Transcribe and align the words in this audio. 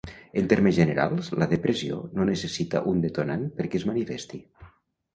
En 0.39 0.47
termes 0.53 0.75
generals, 0.79 1.29
la 1.43 1.49
depressió 1.51 2.01
no 2.17 2.27
necessita 2.33 2.85
un 2.95 3.07
detonant 3.07 3.47
perquè 3.61 3.83
es 3.85 3.89
manifesti. 3.95 4.47